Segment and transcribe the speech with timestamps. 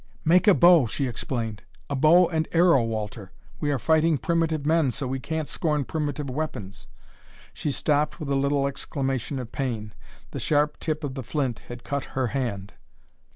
[0.25, 1.61] "Make a bow!" she exclaimed.
[1.87, 3.31] "A bow and arrow, Walter!
[3.59, 6.87] We are fighting primitive men, so we can't scorn primitive weapons."
[7.53, 9.93] She stopped with a little exclamation of pain;
[10.31, 12.73] the sharp tip of the flint had cut her hand.